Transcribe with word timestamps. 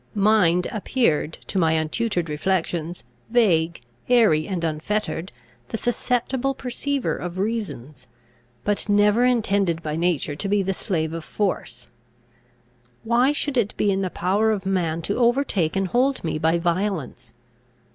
Mind 0.15 0.65
appeared, 0.71 1.33
to 1.45 1.59
my 1.59 1.73
untutored 1.73 2.27
reflections, 2.27 3.03
vague, 3.29 3.81
airy, 4.09 4.47
and 4.47 4.63
unfettered, 4.63 5.31
the 5.67 5.77
susceptible 5.77 6.55
perceiver 6.55 7.15
of 7.15 7.37
reasons, 7.37 8.07
but 8.63 8.89
never 8.89 9.25
intended 9.25 9.83
by 9.83 9.95
nature 9.95 10.35
to 10.35 10.49
be 10.49 10.63
the 10.63 10.73
slave 10.73 11.13
of 11.13 11.23
force. 11.23 11.85
Why 13.03 13.31
should 13.31 13.57
it 13.57 13.77
be 13.77 13.91
in 13.91 14.01
the 14.01 14.09
power 14.09 14.49
of 14.49 14.65
man 14.65 15.03
to 15.03 15.17
overtake 15.17 15.75
and 15.75 15.87
hold 15.87 16.23
me 16.23 16.39
by 16.39 16.57
violence? 16.57 17.35